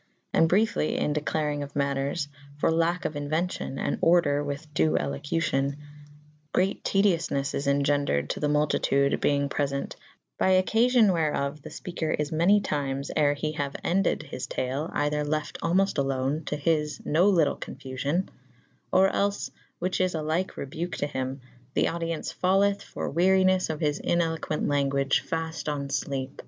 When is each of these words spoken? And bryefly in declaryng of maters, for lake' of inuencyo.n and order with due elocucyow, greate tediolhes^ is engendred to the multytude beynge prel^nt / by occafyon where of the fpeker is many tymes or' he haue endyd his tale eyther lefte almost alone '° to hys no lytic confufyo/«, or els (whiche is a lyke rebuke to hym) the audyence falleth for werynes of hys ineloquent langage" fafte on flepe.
And 0.33 0.49
bryefly 0.49 0.95
in 0.97 1.13
declaryng 1.13 1.61
of 1.61 1.73
maters, 1.75 2.27
for 2.57 2.71
lake' 2.71 3.05
of 3.05 3.13
inuencyo.n 3.13 3.77
and 3.77 3.99
order 4.01 4.43
with 4.43 4.73
due 4.73 4.93
elocucyow, 4.95 5.75
greate 6.55 6.81
tediolhes^ 6.83 7.53
is 7.53 7.67
engendred 7.67 8.29
to 8.29 8.39
the 8.39 8.47
multytude 8.49 9.19
beynge 9.21 9.49
prel^nt 9.49 9.93
/ 10.15 10.37
by 10.39 10.59
occafyon 10.59 11.13
where 11.13 11.35
of 11.35 11.61
the 11.61 11.69
fpeker 11.69 12.19
is 12.19 12.31
many 12.31 12.59
tymes 12.61 13.11
or' 13.15 13.33
he 13.35 13.51
haue 13.51 13.69
endyd 13.85 14.23
his 14.23 14.47
tale 14.47 14.89
eyther 14.91 15.23
lefte 15.23 15.59
almost 15.61 15.99
alone 15.99 16.39
'° 16.39 16.45
to 16.47 16.57
hys 16.57 16.99
no 17.05 17.31
lytic 17.31 17.59
confufyo/«, 17.59 18.27
or 18.91 19.07
els 19.09 19.51
(whiche 19.79 20.01
is 20.01 20.15
a 20.15 20.23
lyke 20.23 20.55
rebuke 20.57 20.95
to 20.95 21.05
hym) 21.05 21.41
the 21.75 21.85
audyence 21.85 22.33
falleth 22.33 22.81
for 22.81 23.13
werynes 23.13 23.69
of 23.69 23.81
hys 23.81 23.99
ineloquent 24.01 24.67
langage" 24.67 25.23
fafte 25.23 25.71
on 25.71 25.89
flepe. 25.89 26.39